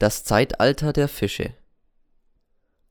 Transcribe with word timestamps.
Das 0.00 0.24
Zeitalter 0.24 0.92
der 0.92 1.06
Fische 1.06 1.54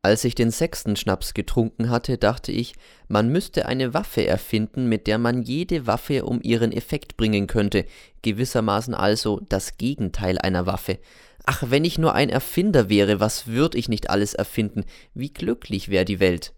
Als 0.03 0.23
ich 0.23 0.35
den 0.35 0.51
sechsten 0.51 0.95
Schnaps 0.95 1.33
getrunken 1.33 1.89
hatte, 1.89 2.17
dachte 2.17 2.53
ich, 2.53 2.75
man 3.09 3.27
müsste 3.27 3.65
eine 3.65 3.93
Waffe 3.93 4.25
erfinden, 4.25 4.87
mit 4.87 5.05
der 5.05 5.17
man 5.17 5.41
jede 5.41 5.85
Waffe 5.85 6.23
um 6.23 6.39
ihren 6.41 6.71
Effekt 6.71 7.17
bringen 7.17 7.47
könnte, 7.47 7.85
gewissermaßen 8.21 8.93
also 8.93 9.41
das 9.49 9.75
Gegenteil 9.77 10.37
einer 10.37 10.65
Waffe. 10.65 10.97
Ach, 11.43 11.63
wenn 11.67 11.83
ich 11.83 11.97
nur 11.97 12.15
ein 12.15 12.29
Erfinder 12.29 12.87
wäre, 12.87 13.19
was 13.19 13.47
würd 13.47 13.75
ich 13.75 13.89
nicht 13.89 14.09
alles 14.09 14.33
erfinden, 14.33 14.85
wie 15.13 15.33
glücklich 15.33 15.89
wär 15.89 16.05
die 16.05 16.21
Welt. 16.21 16.53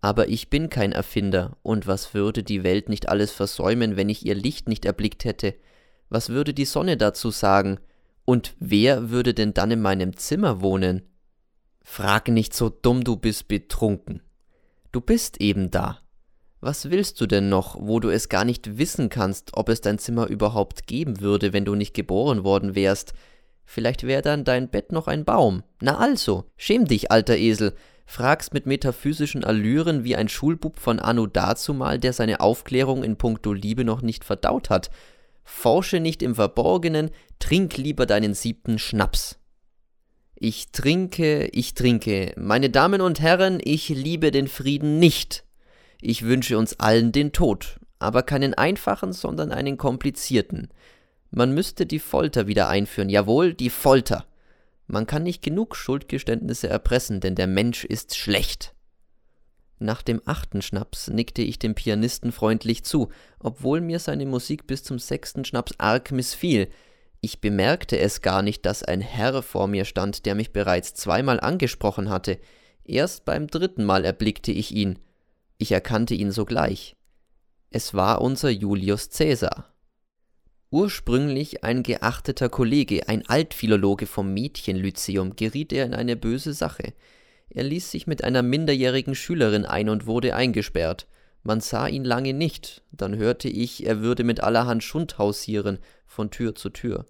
Aber 0.00 0.28
ich 0.28 0.50
bin 0.50 0.68
kein 0.68 0.90
Erfinder, 0.90 1.58
und 1.62 1.86
was 1.86 2.12
würde 2.12 2.42
die 2.42 2.64
Welt 2.64 2.88
nicht 2.88 3.08
alles 3.08 3.30
versäumen, 3.30 3.94
wenn 3.94 4.08
ich 4.08 4.26
ihr 4.26 4.34
Licht 4.34 4.68
nicht 4.68 4.84
erblickt 4.84 5.24
hätte? 5.24 5.54
Was 6.08 6.30
würde 6.30 6.54
die 6.54 6.64
Sonne 6.64 6.96
dazu 6.96 7.30
sagen? 7.30 7.78
Und 8.30 8.54
wer 8.60 9.10
würde 9.10 9.34
denn 9.34 9.54
dann 9.54 9.72
in 9.72 9.82
meinem 9.82 10.16
Zimmer 10.16 10.60
wohnen? 10.60 11.02
Frag 11.82 12.28
nicht 12.28 12.54
so 12.54 12.68
dumm, 12.68 13.02
du 13.02 13.16
bist 13.16 13.48
betrunken. 13.48 14.22
Du 14.92 15.00
bist 15.00 15.40
eben 15.40 15.72
da. 15.72 15.98
Was 16.60 16.90
willst 16.90 17.20
du 17.20 17.26
denn 17.26 17.48
noch, 17.48 17.76
wo 17.80 17.98
du 17.98 18.08
es 18.08 18.28
gar 18.28 18.44
nicht 18.44 18.78
wissen 18.78 19.08
kannst, 19.08 19.56
ob 19.56 19.68
es 19.68 19.80
dein 19.80 19.98
Zimmer 19.98 20.28
überhaupt 20.28 20.86
geben 20.86 21.20
würde, 21.20 21.52
wenn 21.52 21.64
du 21.64 21.74
nicht 21.74 21.92
geboren 21.92 22.44
worden 22.44 22.76
wärst? 22.76 23.14
Vielleicht 23.64 24.04
wäre 24.04 24.22
dann 24.22 24.44
dein 24.44 24.68
Bett 24.68 24.92
noch 24.92 25.08
ein 25.08 25.24
Baum. 25.24 25.64
Na 25.80 25.98
also, 25.98 26.44
schäm 26.56 26.84
dich, 26.84 27.10
alter 27.10 27.36
Esel. 27.36 27.74
Fragst 28.06 28.54
mit 28.54 28.64
metaphysischen 28.64 29.42
Allüren 29.42 30.04
wie 30.04 30.14
ein 30.14 30.28
Schulbub 30.28 30.78
von 30.78 31.00
Anno 31.00 31.26
dazumal, 31.26 31.98
der 31.98 32.12
seine 32.12 32.38
Aufklärung 32.38 33.02
in 33.02 33.16
puncto 33.16 33.52
Liebe 33.52 33.84
noch 33.84 34.02
nicht 34.02 34.22
verdaut 34.22 34.70
hat. 34.70 34.88
Forsche 35.50 36.00
nicht 36.00 36.22
im 36.22 36.36
Verborgenen, 36.36 37.10
trink 37.38 37.76
lieber 37.76 38.06
deinen 38.06 38.32
siebten 38.32 38.78
Schnaps. 38.78 39.38
Ich 40.34 40.70
trinke, 40.72 41.48
ich 41.48 41.74
trinke. 41.74 42.32
Meine 42.38 42.70
Damen 42.70 43.02
und 43.02 43.20
Herren, 43.20 43.60
ich 43.62 43.90
liebe 43.90 44.30
den 44.30 44.48
Frieden 44.48 44.98
nicht. 44.98 45.44
Ich 46.00 46.22
wünsche 46.24 46.56
uns 46.56 46.80
allen 46.80 47.12
den 47.12 47.32
Tod, 47.32 47.78
aber 47.98 48.22
keinen 48.22 48.54
einfachen, 48.54 49.12
sondern 49.12 49.52
einen 49.52 49.76
komplizierten. 49.76 50.68
Man 51.30 51.52
müsste 51.52 51.84
die 51.84 51.98
Folter 51.98 52.46
wieder 52.46 52.68
einführen, 52.68 53.10
jawohl, 53.10 53.52
die 53.52 53.70
Folter. 53.70 54.24
Man 54.86 55.06
kann 55.06 55.24
nicht 55.24 55.42
genug 55.42 55.76
Schuldgeständnisse 55.76 56.68
erpressen, 56.68 57.20
denn 57.20 57.34
der 57.34 57.48
Mensch 57.48 57.84
ist 57.84 58.16
schlecht. 58.16 58.72
Nach 59.82 60.02
dem 60.02 60.20
achten 60.26 60.60
Schnaps 60.60 61.08
nickte 61.08 61.40
ich 61.40 61.58
dem 61.58 61.74
Pianisten 61.74 62.32
freundlich 62.32 62.84
zu, 62.84 63.08
obwohl 63.38 63.80
mir 63.80 63.98
seine 63.98 64.26
Musik 64.26 64.66
bis 64.66 64.84
zum 64.84 64.98
sechsten 64.98 65.46
Schnaps 65.46 65.72
arg 65.78 66.12
missfiel. 66.12 66.68
Ich 67.22 67.40
bemerkte 67.40 67.98
es 67.98 68.20
gar 68.20 68.42
nicht, 68.42 68.66
dass 68.66 68.82
ein 68.82 69.00
Herr 69.00 69.42
vor 69.42 69.68
mir 69.68 69.86
stand, 69.86 70.26
der 70.26 70.34
mich 70.34 70.52
bereits 70.52 70.92
zweimal 70.92 71.40
angesprochen 71.40 72.10
hatte. 72.10 72.38
Erst 72.84 73.24
beim 73.24 73.46
dritten 73.46 73.84
Mal 73.84 74.04
erblickte 74.04 74.52
ich 74.52 74.70
ihn. 74.70 74.98
Ich 75.56 75.72
erkannte 75.72 76.14
ihn 76.14 76.30
sogleich. 76.30 76.94
Es 77.70 77.94
war 77.94 78.20
unser 78.20 78.50
Julius 78.50 79.08
Cäsar. 79.08 79.72
Ursprünglich 80.70 81.64
ein 81.64 81.82
geachteter 81.82 82.50
Kollege, 82.50 83.08
ein 83.08 83.26
Altphilologe 83.26 84.06
vom 84.06 84.34
Mädchenlyzeum, 84.34 85.36
geriet 85.36 85.72
er 85.72 85.86
in 85.86 85.94
eine 85.94 86.16
böse 86.16 86.52
Sache. 86.52 86.92
Er 87.50 87.64
ließ 87.64 87.90
sich 87.90 88.06
mit 88.06 88.24
einer 88.24 88.42
minderjährigen 88.42 89.14
Schülerin 89.14 89.66
ein 89.66 89.88
und 89.88 90.06
wurde 90.06 90.34
eingesperrt. 90.34 91.06
Man 91.42 91.60
sah 91.60 91.88
ihn 91.88 92.04
lange 92.04 92.32
nicht, 92.32 92.82
dann 92.92 93.16
hörte 93.16 93.48
ich, 93.48 93.86
er 93.86 94.00
würde 94.00 94.24
mit 94.24 94.40
allerhand 94.40 94.84
Schund 94.84 95.18
hausieren, 95.18 95.78
von 96.06 96.30
Tür 96.30 96.54
zu 96.54 96.70
Tür. 96.70 97.06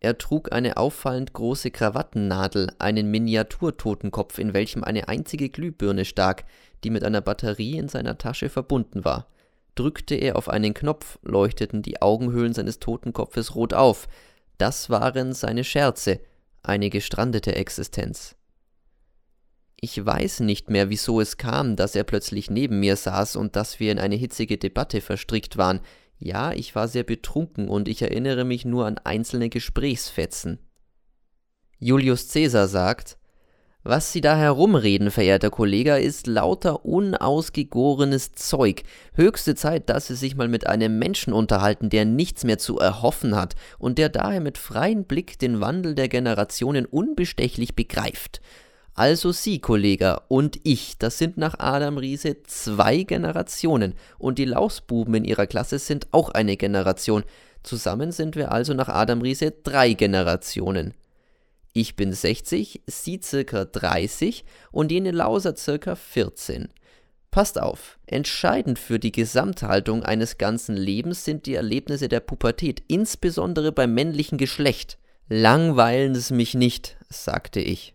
Er 0.00 0.18
trug 0.18 0.52
eine 0.52 0.76
auffallend 0.76 1.32
große 1.32 1.70
Krawattennadel, 1.70 2.70
einen 2.78 3.10
Miniaturtotenkopf, 3.10 4.38
in 4.38 4.52
welchem 4.52 4.84
eine 4.84 5.08
einzige 5.08 5.48
Glühbirne 5.48 6.04
stak, 6.04 6.44
die 6.84 6.90
mit 6.90 7.02
einer 7.04 7.22
Batterie 7.22 7.78
in 7.78 7.88
seiner 7.88 8.18
Tasche 8.18 8.50
verbunden 8.50 9.04
war. 9.04 9.28
Drückte 9.74 10.14
er 10.14 10.36
auf 10.36 10.48
einen 10.48 10.74
Knopf, 10.74 11.18
leuchteten 11.22 11.80
die 11.80 12.02
Augenhöhlen 12.02 12.52
seines 12.52 12.78
Totenkopfes 12.80 13.54
rot 13.54 13.72
auf. 13.72 14.06
Das 14.58 14.90
waren 14.90 15.32
seine 15.32 15.64
Scherze, 15.64 16.20
eine 16.62 16.90
gestrandete 16.90 17.54
Existenz. 17.54 18.36
Ich 19.84 20.02
weiß 20.02 20.40
nicht 20.40 20.70
mehr, 20.70 20.88
wieso 20.88 21.20
es 21.20 21.36
kam, 21.36 21.76
dass 21.76 21.94
er 21.94 22.04
plötzlich 22.04 22.48
neben 22.48 22.80
mir 22.80 22.96
saß 22.96 23.36
und 23.36 23.54
dass 23.54 23.80
wir 23.80 23.92
in 23.92 23.98
eine 23.98 24.14
hitzige 24.14 24.56
Debatte 24.56 25.02
verstrickt 25.02 25.58
waren. 25.58 25.80
Ja, 26.18 26.52
ich 26.52 26.74
war 26.74 26.88
sehr 26.88 27.02
betrunken 27.02 27.68
und 27.68 27.86
ich 27.86 28.00
erinnere 28.00 28.46
mich 28.46 28.64
nur 28.64 28.86
an 28.86 28.96
einzelne 29.04 29.50
Gesprächsfetzen. 29.50 30.58
Julius 31.78 32.32
Caesar 32.32 32.66
sagt, 32.66 33.18
was 33.82 34.10
Sie 34.10 34.22
da 34.22 34.38
herumreden, 34.38 35.10
verehrter 35.10 35.50
Kollege, 35.50 35.98
ist 35.98 36.26
lauter 36.26 36.86
unausgegorenes 36.86 38.32
Zeug. 38.32 38.84
Höchste 39.12 39.54
Zeit, 39.54 39.90
dass 39.90 40.06
Sie 40.06 40.14
sich 40.14 40.34
mal 40.34 40.48
mit 40.48 40.66
einem 40.66 40.98
Menschen 40.98 41.34
unterhalten, 41.34 41.90
der 41.90 42.06
nichts 42.06 42.44
mehr 42.44 42.56
zu 42.56 42.78
erhoffen 42.78 43.36
hat 43.36 43.54
und 43.78 43.98
der 43.98 44.08
daher 44.08 44.40
mit 44.40 44.56
freiem 44.56 45.04
Blick 45.04 45.38
den 45.38 45.60
Wandel 45.60 45.94
der 45.94 46.08
Generationen 46.08 46.86
unbestechlich 46.86 47.74
begreift. 47.74 48.40
Also 48.94 49.32
Sie, 49.32 49.58
Kollege, 49.58 50.20
und 50.28 50.60
ich, 50.62 50.98
das 50.98 51.18
sind 51.18 51.36
nach 51.36 51.58
Adam 51.58 51.98
Riese 51.98 52.44
zwei 52.44 53.02
Generationen 53.02 53.94
und 54.18 54.38
die 54.38 54.44
Lausbuben 54.44 55.14
in 55.16 55.24
ihrer 55.24 55.48
Klasse 55.48 55.80
sind 55.80 56.06
auch 56.12 56.30
eine 56.30 56.56
Generation. 56.56 57.24
Zusammen 57.64 58.12
sind 58.12 58.36
wir 58.36 58.52
also 58.52 58.72
nach 58.72 58.88
Adam 58.88 59.20
Riese 59.20 59.50
drei 59.50 59.94
Generationen. 59.94 60.94
Ich 61.72 61.96
bin 61.96 62.12
60, 62.12 62.82
Sie 62.86 63.20
circa 63.20 63.64
30 63.64 64.44
und 64.70 64.92
jene 64.92 65.10
Lauser 65.10 65.56
circa 65.56 65.96
14. 65.96 66.68
Passt 67.32 67.60
auf, 67.60 67.98
entscheidend 68.06 68.78
für 68.78 69.00
die 69.00 69.10
Gesamthaltung 69.10 70.04
eines 70.04 70.38
ganzen 70.38 70.76
Lebens 70.76 71.24
sind 71.24 71.46
die 71.46 71.56
Erlebnisse 71.56 72.08
der 72.08 72.20
Pubertät, 72.20 72.80
insbesondere 72.86 73.72
beim 73.72 73.92
männlichen 73.92 74.38
Geschlecht. 74.38 74.98
Langweilen 75.28 76.14
es 76.14 76.30
mich 76.30 76.54
nicht, 76.54 76.96
sagte 77.08 77.58
ich. 77.58 77.93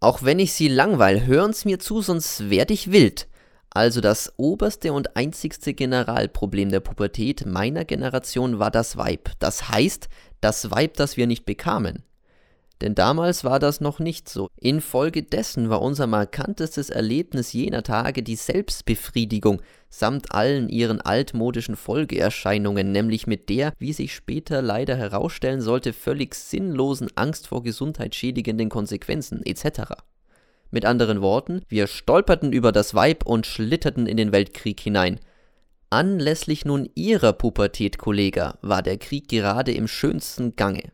Auch 0.00 0.22
wenn 0.22 0.38
ich 0.38 0.54
sie 0.54 0.68
langweil, 0.68 1.26
hören's 1.26 1.66
mir 1.66 1.78
zu, 1.78 2.00
sonst 2.00 2.48
werd 2.48 2.70
ich 2.70 2.90
wild. 2.90 3.28
Also 3.68 4.00
das 4.00 4.32
oberste 4.38 4.92
und 4.94 5.14
einzigste 5.16 5.74
Generalproblem 5.74 6.70
der 6.70 6.80
Pubertät 6.80 7.44
meiner 7.46 7.84
Generation 7.84 8.58
war 8.58 8.70
das 8.70 8.96
Weib. 8.96 9.30
Das 9.38 9.68
heißt, 9.68 10.08
das 10.40 10.70
Weib, 10.70 10.94
das 10.94 11.18
wir 11.18 11.26
nicht 11.26 11.44
bekamen. 11.44 12.02
Denn 12.80 12.94
damals 12.94 13.44
war 13.44 13.58
das 13.58 13.80
noch 13.80 13.98
nicht 13.98 14.28
so. 14.28 14.48
Infolgedessen 14.56 15.68
war 15.68 15.82
unser 15.82 16.06
markantestes 16.06 16.88
Erlebnis 16.88 17.52
jener 17.52 17.82
Tage 17.82 18.22
die 18.22 18.36
Selbstbefriedigung 18.36 19.60
samt 19.90 20.32
allen 20.32 20.68
ihren 20.68 21.00
altmodischen 21.00 21.76
Folgeerscheinungen, 21.76 22.92
nämlich 22.92 23.26
mit 23.26 23.48
der, 23.48 23.72
wie 23.78 23.92
sich 23.92 24.14
später 24.14 24.62
leider 24.62 24.96
herausstellen 24.96 25.60
sollte, 25.60 25.92
völlig 25.92 26.34
sinnlosen 26.34 27.08
Angst 27.16 27.48
vor 27.48 27.62
gesundheitsschädigenden 27.62 28.68
Konsequenzen 28.68 29.44
etc. 29.44 29.92
Mit 30.70 30.84
anderen 30.86 31.20
Worten, 31.20 31.62
wir 31.68 31.88
stolperten 31.88 32.52
über 32.52 32.70
das 32.70 32.94
Weib 32.94 33.26
und 33.26 33.46
schlitterten 33.46 34.06
in 34.06 34.16
den 34.16 34.32
Weltkrieg 34.32 34.80
hinein. 34.80 35.18
Anlässlich 35.90 36.64
nun 36.64 36.88
ihrer 36.94 37.32
Pubertät, 37.32 37.98
Kollege, 37.98 38.54
war 38.62 38.80
der 38.80 38.96
Krieg 38.96 39.28
gerade 39.28 39.72
im 39.72 39.88
schönsten 39.88 40.54
Gange. 40.54 40.92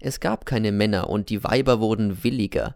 Es 0.00 0.20
gab 0.20 0.46
keine 0.46 0.72
Männer 0.72 1.10
und 1.10 1.28
die 1.28 1.44
Weiber 1.44 1.78
wurden 1.78 2.24
williger. 2.24 2.74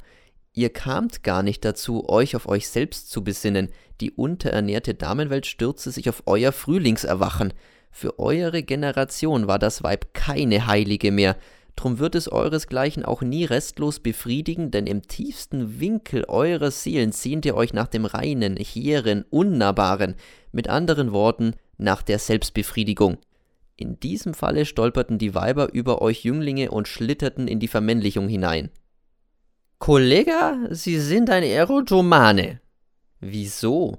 Ihr 0.53 0.71
kamt 0.71 1.23
gar 1.23 1.43
nicht 1.43 1.65
dazu, 1.65 2.09
euch 2.09 2.37
auf 2.37 2.47
euch 2.47 2.69
selbst 2.69 3.11
zu 3.11 3.25
besinnen. 3.25 3.71
Die 4.01 4.13
unterernährte 4.13 4.95
Damenwelt 4.95 5.47
stürzte 5.47 5.91
sich 5.91 6.09
auf 6.09 6.23
euer 6.27 6.53
Frühlingserwachen. 6.53 7.53
Für 7.91 8.19
eure 8.19 8.63
Generation 8.63 9.47
war 9.47 9.59
das 9.59 9.83
Weib 9.83 10.15
keine 10.15 10.67
Heilige 10.67 11.11
mehr. 11.11 11.37
Drum 11.77 11.99
wird 11.99 12.15
es 12.15 12.31
euresgleichen 12.31 13.05
auch 13.05 13.23
nie 13.23 13.45
restlos 13.45 13.99
befriedigen, 13.99 14.71
denn 14.71 14.87
im 14.87 15.03
tiefsten 15.03 15.81
Winkel 15.81 16.25
eurer 16.25 16.71
Seelen 16.71 17.11
sehnt 17.11 17.45
ihr 17.47 17.57
euch 17.57 17.73
nach 17.73 17.89
dem 17.89 18.05
reinen, 18.05 18.57
hehren, 18.57 19.25
unnahbaren, 19.31 20.15
mit 20.53 20.69
anderen 20.69 21.11
Worten, 21.11 21.55
nach 21.79 22.03
der 22.03 22.21
Selbstbefriedigung. 22.21 23.19
In 23.77 23.99
diesem 23.99 24.35
Falle 24.35 24.67
stolperten 24.67 25.19
die 25.19 25.35
Weiber 25.35 25.73
über 25.73 26.01
euch 26.01 26.25
Jünglinge 26.25 26.71
und 26.71 26.87
schlitterten 26.87 27.49
in 27.49 27.59
die 27.59 27.69
Vermännlichung 27.69 28.29
hinein. 28.29 28.71
Kollega, 29.79 30.69
Sie 30.71 31.01
sind 31.01 31.29
ein 31.29 31.43
Erotomane. 31.43 32.61
Wieso? 33.21 33.99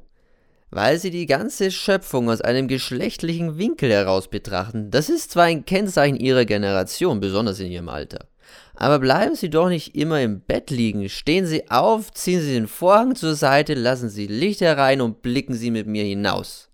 Weil 0.72 0.98
Sie 0.98 1.12
die 1.12 1.26
ganze 1.26 1.72
Schöpfung 1.72 2.30
aus 2.30 2.42
einem 2.42 2.68
geschlechtlichen 2.68 3.58
Winkel 3.58 3.92
heraus 3.92 4.30
betrachten. 4.30 4.92
Das 4.92 5.10
ist 5.10 5.32
zwar 5.32 5.46
ein 5.46 5.66
Kennzeichen 5.66 6.18
Ihrer 6.18 6.46
Generation, 6.46 7.20
besonders 7.20 7.60
in 7.60 7.72
Ihrem 7.72 7.90
Alter. 7.90 8.28
Aber 8.76 9.00
bleiben 9.00 9.36
Sie 9.36 9.50
doch 9.50 9.70
nicht 9.70 9.96
immer 9.96 10.22
im 10.22 10.42
Bett 10.42 10.70
liegen. 10.70 11.08
Stehen 11.10 11.46
Sie 11.46 11.70
auf, 11.70 12.12
ziehen 12.14 12.42
Sie 12.42 12.54
den 12.54 12.68
Vorhang 12.68 13.16
zur 13.16 13.36
Seite, 13.36 13.74
lassen 13.74 14.10
Sie 14.10 14.28
Licht 14.28 14.62
herein 14.62 15.02
und 15.02 15.22
blicken 15.22 15.54
Sie 15.54 15.72
mit 15.72 15.88
mir 15.88 16.04
hinaus. 16.04 16.70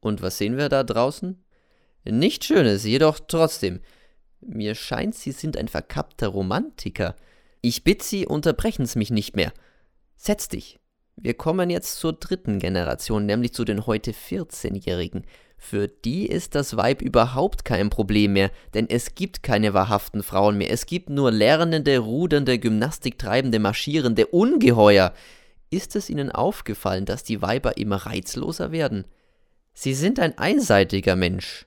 Und 0.00 0.22
was 0.22 0.38
sehen 0.38 0.56
wir 0.56 0.68
da 0.68 0.84
draußen? 0.84 1.42
Nicht 2.08 2.44
Schönes, 2.44 2.84
jedoch 2.84 3.18
trotzdem. 3.26 3.80
Mir 4.40 4.74
scheint, 4.74 5.14
Sie 5.14 5.32
sind 5.32 5.56
ein 5.56 5.68
verkappter 5.68 6.28
Romantiker. 6.28 7.16
Ich 7.62 7.84
bitt 7.84 8.02
Sie, 8.02 8.26
unterbrechen's 8.26 8.94
mich 8.94 9.10
nicht 9.10 9.34
mehr. 9.34 9.52
Setz 10.16 10.48
dich. 10.48 10.78
Wir 11.16 11.34
kommen 11.34 11.70
jetzt 11.70 11.98
zur 11.98 12.12
dritten 12.12 12.58
Generation, 12.58 13.26
nämlich 13.26 13.54
zu 13.54 13.64
den 13.64 13.86
heute 13.86 14.12
14-Jährigen. 14.12 15.24
Für 15.56 15.88
die 15.88 16.26
ist 16.26 16.54
das 16.54 16.76
Weib 16.76 17.00
überhaupt 17.00 17.64
kein 17.64 17.88
Problem 17.88 18.34
mehr, 18.34 18.50
denn 18.74 18.88
es 18.88 19.14
gibt 19.14 19.42
keine 19.42 19.72
wahrhaften 19.72 20.22
Frauen 20.22 20.58
mehr. 20.58 20.70
Es 20.70 20.84
gibt 20.84 21.08
nur 21.08 21.32
lernende, 21.32 21.98
rudernde, 21.98 22.58
Gymnastik 22.58 23.18
treibende, 23.18 23.58
marschierende 23.58 24.26
Ungeheuer. 24.26 25.14
Ist 25.70 25.96
es 25.96 26.10
Ihnen 26.10 26.30
aufgefallen, 26.30 27.06
dass 27.06 27.24
die 27.24 27.40
Weiber 27.42 27.78
immer 27.78 27.96
reizloser 27.96 28.70
werden? 28.70 29.06
Sie 29.72 29.94
sind 29.94 30.20
ein 30.20 30.36
einseitiger 30.38 31.16
Mensch. 31.16 31.66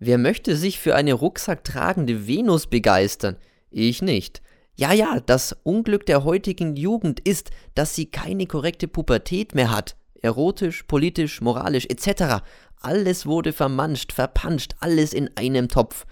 Wer 0.00 0.16
möchte 0.16 0.56
sich 0.56 0.78
für 0.78 0.94
eine 0.94 1.12
rucksacktragende 1.12 2.28
Venus 2.28 2.68
begeistern? 2.68 3.36
Ich 3.70 4.00
nicht. 4.00 4.42
Ja, 4.76 4.92
ja, 4.92 5.18
das 5.18 5.56
Unglück 5.64 6.06
der 6.06 6.22
heutigen 6.22 6.76
Jugend 6.76 7.18
ist, 7.18 7.50
dass 7.74 7.96
sie 7.96 8.06
keine 8.06 8.46
korrekte 8.46 8.86
Pubertät 8.86 9.56
mehr 9.56 9.72
hat. 9.72 9.96
Erotisch, 10.22 10.84
politisch, 10.84 11.40
moralisch 11.40 11.86
etc. 11.86 12.44
Alles 12.80 13.26
wurde 13.26 13.52
vermanscht, 13.52 14.12
verpanscht, 14.12 14.76
alles 14.78 15.12
in 15.12 15.30
einem 15.36 15.68
Topf. 15.68 16.06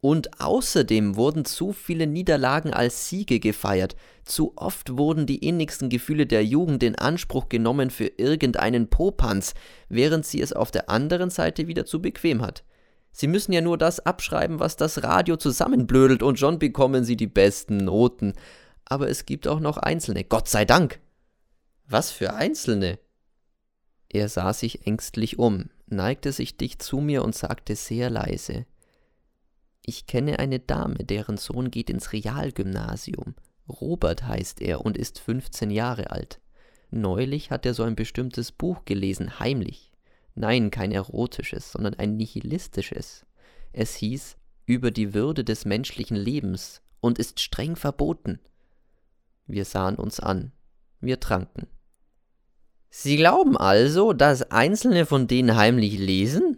Und 0.00 0.40
außerdem 0.40 1.14
wurden 1.14 1.44
zu 1.44 1.72
viele 1.72 2.08
Niederlagen 2.08 2.72
als 2.72 3.08
Siege 3.08 3.38
gefeiert. 3.38 3.94
Zu 4.24 4.52
oft 4.56 4.96
wurden 4.96 5.26
die 5.26 5.46
innigsten 5.46 5.90
Gefühle 5.90 6.26
der 6.26 6.44
Jugend 6.44 6.82
in 6.82 6.96
Anspruch 6.96 7.48
genommen 7.48 7.90
für 7.90 8.10
irgendeinen 8.16 8.90
Popanz, 8.90 9.54
während 9.88 10.26
sie 10.26 10.40
es 10.40 10.52
auf 10.52 10.72
der 10.72 10.90
anderen 10.90 11.30
Seite 11.30 11.68
wieder 11.68 11.84
zu 11.84 12.02
bequem 12.02 12.42
hat. 12.42 12.64
Sie 13.18 13.26
müssen 13.26 13.52
ja 13.52 13.60
nur 13.60 13.76
das 13.76 13.98
abschreiben, 13.98 14.60
was 14.60 14.76
das 14.76 15.02
Radio 15.02 15.36
zusammenblödelt, 15.36 16.22
und 16.22 16.38
schon 16.38 16.60
bekommen 16.60 17.02
Sie 17.02 17.16
die 17.16 17.26
besten 17.26 17.78
Noten. 17.78 18.34
Aber 18.84 19.08
es 19.08 19.26
gibt 19.26 19.48
auch 19.48 19.58
noch 19.58 19.76
Einzelne, 19.76 20.22
Gott 20.22 20.46
sei 20.46 20.64
Dank. 20.64 21.00
Was 21.88 22.12
für 22.12 22.34
Einzelne? 22.34 23.00
Er 24.08 24.28
sah 24.28 24.52
sich 24.52 24.86
ängstlich 24.86 25.36
um, 25.36 25.68
neigte 25.86 26.30
sich 26.30 26.58
dicht 26.58 26.80
zu 26.80 26.98
mir 26.98 27.24
und 27.24 27.34
sagte 27.34 27.74
sehr 27.74 28.08
leise 28.08 28.66
Ich 29.84 30.06
kenne 30.06 30.38
eine 30.38 30.60
Dame, 30.60 30.98
deren 30.98 31.38
Sohn 31.38 31.72
geht 31.72 31.90
ins 31.90 32.12
Realgymnasium. 32.12 33.34
Robert 33.68 34.28
heißt 34.28 34.62
er 34.62 34.82
und 34.82 34.96
ist 34.96 35.18
15 35.18 35.70
Jahre 35.70 36.12
alt. 36.12 36.40
Neulich 36.92 37.50
hat 37.50 37.66
er 37.66 37.74
so 37.74 37.82
ein 37.82 37.96
bestimmtes 37.96 38.52
Buch 38.52 38.84
gelesen, 38.84 39.40
heimlich. 39.40 39.87
Nein, 40.38 40.70
kein 40.70 40.92
erotisches, 40.92 41.72
sondern 41.72 41.94
ein 41.94 42.16
nihilistisches. 42.16 43.26
Es 43.72 43.96
hieß 43.96 44.36
über 44.66 44.92
die 44.92 45.12
Würde 45.12 45.42
des 45.42 45.64
menschlichen 45.64 46.16
Lebens 46.16 46.80
und 47.00 47.18
ist 47.18 47.40
streng 47.40 47.74
verboten. 47.74 48.38
Wir 49.48 49.64
sahen 49.64 49.96
uns 49.96 50.20
an. 50.20 50.52
Wir 51.00 51.18
tranken. 51.18 51.66
Sie 52.88 53.16
glauben 53.16 53.56
also, 53.56 54.12
dass 54.12 54.52
Einzelne 54.52 55.06
von 55.06 55.26
denen 55.26 55.56
heimlich 55.56 55.98
lesen? 55.98 56.56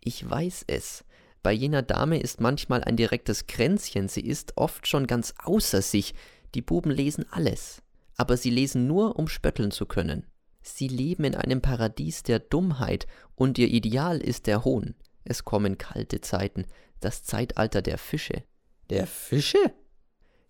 Ich 0.00 0.28
weiß 0.28 0.64
es. 0.66 1.04
Bei 1.44 1.52
jener 1.52 1.82
Dame 1.82 2.18
ist 2.18 2.40
manchmal 2.40 2.82
ein 2.82 2.96
direktes 2.96 3.46
Kränzchen, 3.46 4.08
sie 4.08 4.22
ist 4.22 4.56
oft 4.56 4.88
schon 4.88 5.06
ganz 5.06 5.32
außer 5.44 5.80
sich. 5.80 6.12
Die 6.56 6.62
Buben 6.62 6.90
lesen 6.90 7.24
alles, 7.30 7.82
aber 8.16 8.36
sie 8.36 8.50
lesen 8.50 8.88
nur, 8.88 9.16
um 9.16 9.28
spötteln 9.28 9.70
zu 9.70 9.86
können. 9.86 10.26
Sie 10.68 10.88
leben 10.88 11.24
in 11.24 11.34
einem 11.36 11.62
Paradies 11.62 12.24
der 12.24 12.40
Dummheit 12.40 13.06
und 13.36 13.56
ihr 13.56 13.68
Ideal 13.68 14.18
ist 14.18 14.46
der 14.46 14.64
Hohn. 14.64 14.94
Es 15.24 15.44
kommen 15.44 15.78
kalte 15.78 16.20
Zeiten, 16.20 16.66
das 17.00 17.22
Zeitalter 17.22 17.82
der 17.82 17.98
Fische. 17.98 18.42
Der 18.90 19.06
Fische? 19.06 19.58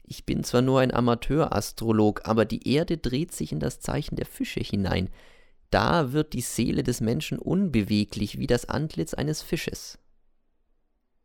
Ich 0.04 0.24
bin 0.24 0.42
zwar 0.42 0.62
nur 0.62 0.80
ein 0.80 0.94
Amateurastrolog, 0.94 2.22
aber 2.24 2.44
die 2.44 2.66
Erde 2.66 2.96
dreht 2.96 3.32
sich 3.32 3.52
in 3.52 3.60
das 3.60 3.80
Zeichen 3.80 4.16
der 4.16 4.26
Fische 4.26 4.60
hinein. 4.60 5.10
Da 5.70 6.12
wird 6.12 6.32
die 6.32 6.40
Seele 6.40 6.82
des 6.82 7.00
Menschen 7.00 7.38
unbeweglich 7.38 8.38
wie 8.38 8.46
das 8.46 8.68
Antlitz 8.68 9.12
eines 9.14 9.42
Fisches. 9.42 9.98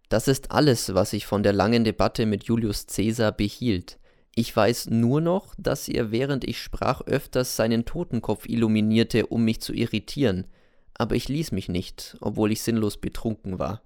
Das 0.10 0.28
ist 0.28 0.52
alles, 0.52 0.94
was 0.94 1.14
ich 1.14 1.26
von 1.26 1.44
der 1.44 1.54
langen 1.54 1.86
Debatte 1.86 2.26
mit 2.26 2.44
Julius 2.44 2.88
Caesar 2.88 3.32
behielt. 3.32 4.00
Ich 4.42 4.56
weiß 4.56 4.90
nur 4.90 5.22
noch, 5.22 5.54
dass 5.60 5.88
er 5.88 6.10
während 6.10 6.44
ich 6.46 6.60
sprach 6.60 7.02
öfters 7.02 7.56
seinen 7.56 7.86
Totenkopf 7.86 8.48
illuminierte, 8.50 9.28
um 9.28 9.46
mich 9.46 9.62
zu 9.62 9.72
irritieren, 9.72 10.48
aber 10.96 11.14
ich 11.14 11.30
ließ 11.30 11.52
mich 11.52 11.70
nicht, 11.70 12.18
obwohl 12.22 12.52
ich 12.52 12.64
sinnlos 12.64 12.98
betrunken 12.98 13.60
war. 13.60 13.84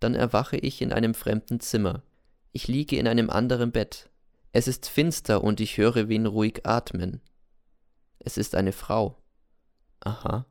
Dann 0.00 0.16
erwache 0.16 0.56
ich 0.56 0.82
in 0.82 0.92
einem 0.92 1.14
fremden 1.14 1.60
Zimmer. 1.60 2.02
Ich 2.50 2.66
liege 2.66 2.96
in 2.96 3.06
einem 3.06 3.30
anderen 3.30 3.70
Bett. 3.70 4.10
Es 4.50 4.66
ist 4.66 4.88
finster 4.88 5.44
und 5.44 5.60
ich 5.60 5.78
höre 5.78 6.08
wen 6.08 6.26
ruhig 6.26 6.66
atmen. 6.66 7.20
Es 8.18 8.36
ist 8.36 8.56
eine 8.56 8.72
Frau. 8.72 9.22
Aha. 10.00 10.44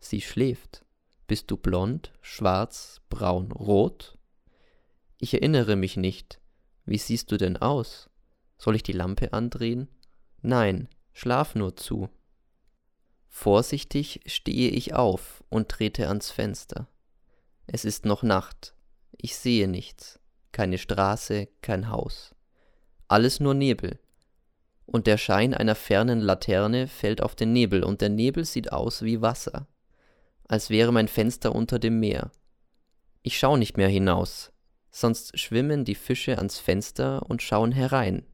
Sie 0.00 0.20
schläft. 0.20 0.84
Bist 1.28 1.52
du 1.52 1.56
blond, 1.56 2.12
schwarz, 2.20 3.00
braun, 3.10 3.52
rot? 3.52 4.18
Ich 5.18 5.34
erinnere 5.34 5.76
mich 5.76 5.96
nicht. 5.96 6.40
Wie 6.90 6.98
siehst 6.98 7.30
du 7.30 7.36
denn 7.36 7.56
aus? 7.56 8.10
Soll 8.58 8.74
ich 8.74 8.82
die 8.82 8.90
Lampe 8.90 9.32
andrehen? 9.32 9.86
Nein, 10.42 10.88
schlaf 11.12 11.54
nur 11.54 11.76
zu. 11.76 12.08
Vorsichtig 13.28 14.22
stehe 14.26 14.70
ich 14.70 14.92
auf 14.92 15.44
und 15.50 15.68
trete 15.68 16.08
ans 16.08 16.32
Fenster. 16.32 16.88
Es 17.68 17.84
ist 17.84 18.06
noch 18.06 18.24
Nacht. 18.24 18.74
Ich 19.16 19.36
sehe 19.36 19.68
nichts. 19.68 20.18
Keine 20.50 20.78
Straße, 20.78 21.46
kein 21.62 21.90
Haus. 21.90 22.34
Alles 23.06 23.38
nur 23.38 23.54
Nebel. 23.54 24.00
Und 24.84 25.06
der 25.06 25.16
Schein 25.16 25.54
einer 25.54 25.76
fernen 25.76 26.18
Laterne 26.18 26.88
fällt 26.88 27.22
auf 27.22 27.36
den 27.36 27.52
Nebel, 27.52 27.84
und 27.84 28.00
der 28.00 28.08
Nebel 28.08 28.44
sieht 28.44 28.72
aus 28.72 29.02
wie 29.02 29.22
Wasser, 29.22 29.68
als 30.48 30.70
wäre 30.70 30.92
mein 30.92 31.06
Fenster 31.06 31.54
unter 31.54 31.78
dem 31.78 32.00
Meer. 32.00 32.32
Ich 33.22 33.38
schau 33.38 33.56
nicht 33.56 33.76
mehr 33.76 33.88
hinaus, 33.88 34.49
sonst 34.90 35.38
schwimmen 35.38 35.84
die 35.84 35.94
Fische 35.94 36.38
ans 36.38 36.58
Fenster 36.58 37.22
und 37.28 37.42
schauen 37.42 37.72
herein. 37.72 38.24